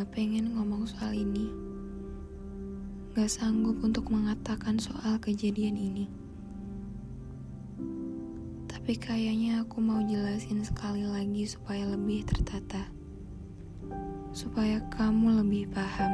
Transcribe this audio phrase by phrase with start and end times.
[0.00, 1.52] gak pengen ngomong soal ini.
[3.12, 6.08] Gak sanggup untuk mengatakan soal kejadian ini.
[8.64, 12.88] Tapi kayaknya aku mau jelasin sekali lagi supaya lebih tertata.
[14.32, 16.12] Supaya kamu lebih paham.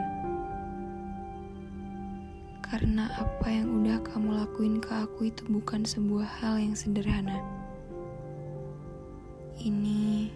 [2.58, 7.38] Karena apa yang udah kamu lakuin ke aku itu bukan sebuah hal yang sederhana.
[9.62, 10.26] Ini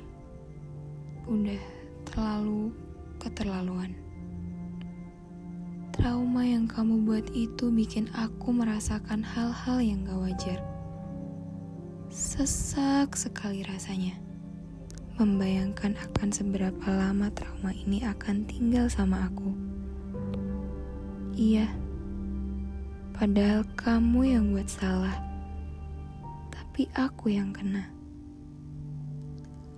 [1.26, 1.62] udah
[2.06, 2.89] terlalu
[3.30, 3.94] keterlaluan.
[5.94, 10.58] Trauma yang kamu buat itu bikin aku merasakan hal-hal yang gak wajar.
[12.10, 14.18] Sesak sekali rasanya.
[15.14, 19.54] Membayangkan akan seberapa lama trauma ini akan tinggal sama aku.
[21.38, 21.70] Iya,
[23.14, 25.14] padahal kamu yang buat salah,
[26.50, 27.86] tapi aku yang kena.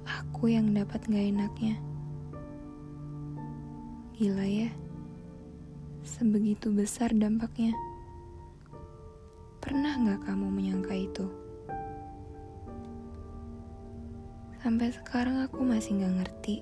[0.06, 1.91] Aku yang dapat gak enaknya.
[4.12, 4.68] Gila ya,
[6.04, 7.72] sebegitu besar dampaknya.
[9.56, 11.26] Pernah gak kamu menyangka itu?
[14.60, 16.60] Sampai sekarang aku masih gak ngerti.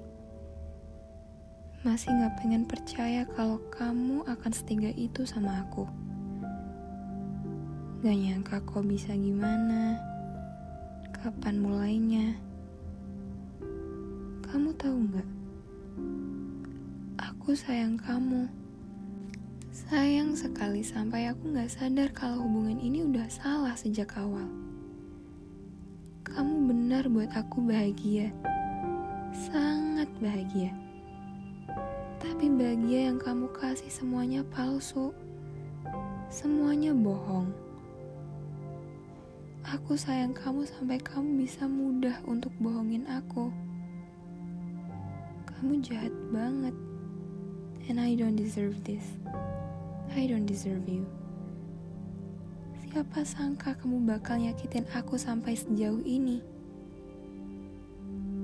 [1.82, 5.90] Masih gak pengen percaya kalau kamu akan setiga itu sama aku.
[8.06, 9.98] Gak nyangka kok bisa gimana.
[11.18, 12.38] Kapan mulainya?
[14.46, 15.39] Kamu tahu gak?
[17.41, 18.52] Aku sayang kamu.
[19.72, 24.44] Sayang sekali sampai aku gak sadar kalau hubungan ini udah salah sejak awal.
[26.20, 28.28] Kamu benar buat aku bahagia.
[29.32, 30.77] Sangat bahagia.
[32.20, 35.16] Tapi bahagia yang kamu kasih semuanya palsu.
[36.28, 37.48] Semuanya bohong.
[39.64, 43.48] Aku sayang kamu sampai kamu bisa mudah untuk bohongin aku.
[45.48, 46.76] Kamu jahat banget.
[47.90, 49.02] And I don't deserve this.
[50.14, 51.10] I don't deserve you.
[52.86, 56.38] Siapa sangka kamu bakal nyakitin aku sampai sejauh ini?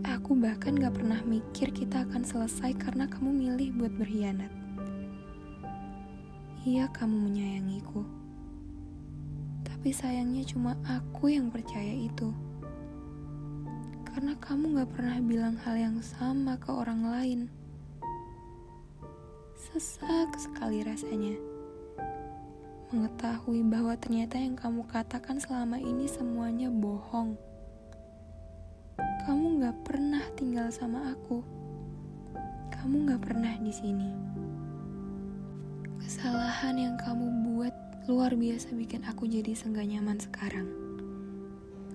[0.02, 4.50] Aku bahkan gak pernah mikir kita akan selesai karena kamu milih buat berkhianat.
[6.66, 8.02] Iya, kamu menyayangiku.
[9.62, 12.34] Tapi sayangnya cuma aku yang percaya itu.
[14.10, 17.40] Karena kamu gak pernah bilang hal yang sama ke orang lain.
[19.56, 21.32] Sesak sekali rasanya
[22.92, 27.40] mengetahui bahwa ternyata yang kamu katakan selama ini semuanya bohong.
[29.24, 31.40] Kamu gak pernah tinggal sama aku.
[32.68, 34.12] Kamu gak pernah di sini.
[36.04, 37.74] Kesalahan yang kamu buat
[38.12, 40.68] luar biasa bikin aku jadi senggak nyaman sekarang.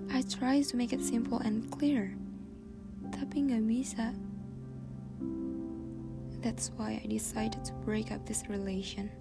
[0.10, 2.18] I try to make it simple and clear,
[3.14, 4.18] tapi gak bisa.
[6.42, 9.14] That's why I decided to break up this relation.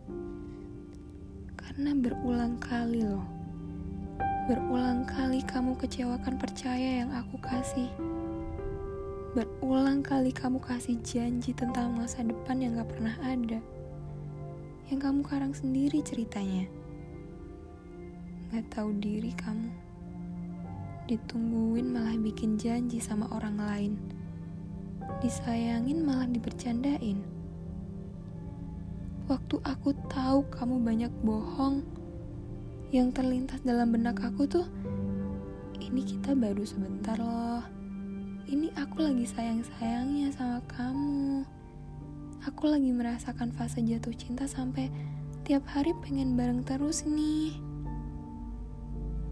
[1.52, 3.28] Karena berulang kali loh.
[4.48, 7.92] Berulang kali kamu kecewakan percaya yang aku kasih.
[9.36, 13.60] Berulang kali kamu kasih janji tentang masa depan yang gak pernah ada.
[14.88, 16.72] Yang kamu karang sendiri ceritanya.
[18.48, 19.68] Gak tahu diri kamu.
[21.04, 24.19] Ditungguin malah bikin janji sama orang lain.
[25.18, 27.18] Disayangin malah dibercandain.
[29.26, 31.82] Waktu aku tahu kamu banyak bohong
[32.94, 34.66] yang terlintas dalam benak aku tuh
[35.82, 37.66] ini kita baru sebentar loh.
[38.46, 41.46] Ini aku lagi sayang-sayangnya sama kamu.
[42.46, 44.90] Aku lagi merasakan fase jatuh cinta sampai
[45.46, 47.54] tiap hari pengen bareng terus nih.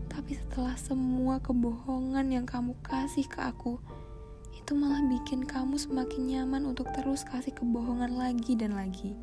[0.07, 3.83] Tapi setelah semua kebohongan yang kamu kasih ke aku
[4.69, 9.17] itu malah bikin kamu semakin nyaman untuk terus kasih kebohongan lagi dan lagi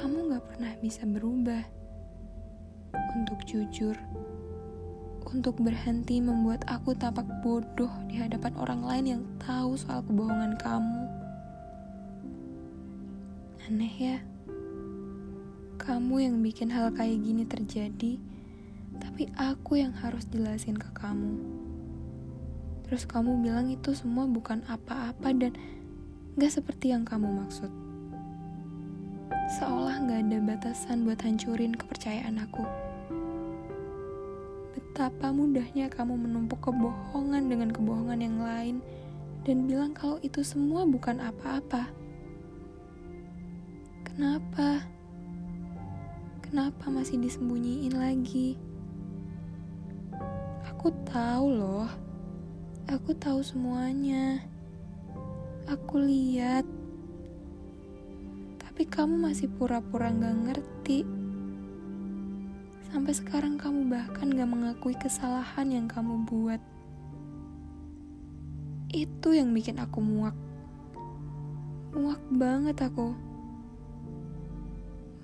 [0.00, 1.60] kamu gak pernah bisa berubah
[3.20, 3.92] untuk jujur,
[5.28, 11.04] untuk berhenti membuat aku tampak bodoh di hadapan orang lain yang tahu soal kebohongan kamu.
[13.68, 14.16] Aneh ya,
[15.76, 18.16] kamu yang bikin hal kayak gini terjadi,
[18.96, 21.65] tapi aku yang harus jelasin ke kamu.
[22.86, 25.52] Terus kamu bilang itu semua bukan apa-apa dan
[26.38, 27.86] gak seperti yang kamu maksud
[29.46, 32.66] seolah gak ada batasan buat hancurin kepercayaan aku.
[34.74, 38.76] Betapa mudahnya kamu menumpuk kebohongan dengan kebohongan yang lain
[39.46, 41.86] dan bilang kalau itu semua bukan apa-apa.
[44.02, 44.82] Kenapa?
[46.42, 48.58] Kenapa masih disembunyiin lagi?
[50.74, 52.05] Aku tahu loh.
[52.86, 54.46] Aku tahu semuanya.
[55.66, 56.62] Aku lihat
[58.62, 61.02] Tapi kamu masih pura-pura gak ngerti.
[62.86, 66.62] Sampai sekarang kamu bahkan gak mengakui kesalahan yang kamu buat.
[68.94, 70.38] Itu yang bikin aku muak.
[71.90, 73.18] Muak banget aku.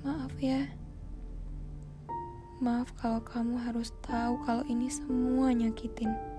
[0.03, 0.67] Maaf ya.
[2.59, 6.32] Maaf kalau kamu harus tahu kalau ini semua nyakitin.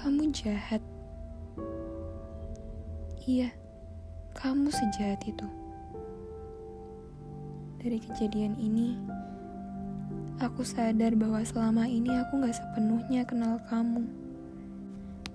[0.00, 0.80] Kamu jahat.
[3.20, 3.52] Iya,
[4.32, 5.44] kamu sejahat itu.
[7.84, 8.96] Dari kejadian ini,
[10.40, 14.08] aku sadar bahwa selama ini aku gak sepenuhnya kenal kamu.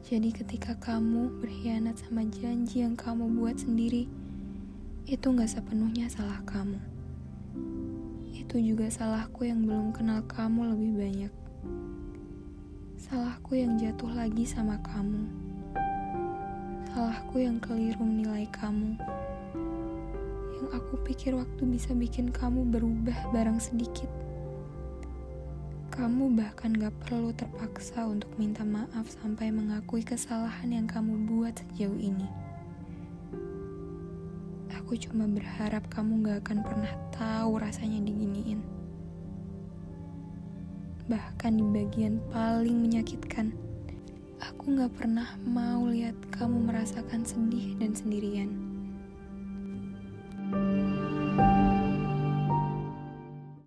[0.02, 4.10] Jadi ketika kamu berkhianat sama janji yang kamu buat sendiri,
[5.06, 6.82] itu gak sepenuhnya salah kamu.
[8.34, 11.34] Itu juga salahku yang belum kenal kamu lebih banyak.
[13.06, 15.30] Salahku yang jatuh lagi sama kamu.
[16.90, 18.98] Salahku yang keliru menilai kamu.
[20.58, 24.10] Yang aku pikir waktu bisa bikin kamu berubah barang sedikit.
[25.94, 32.02] Kamu bahkan gak perlu terpaksa untuk minta maaf sampai mengakui kesalahan yang kamu buat sejauh
[32.02, 32.26] ini.
[34.82, 38.75] Aku cuma berharap kamu gak akan pernah tahu rasanya diginiin.
[41.06, 43.54] Bahkan di bagian paling menyakitkan,
[44.42, 48.65] aku gak pernah mau lihat kamu merasakan sedih dan sendirian.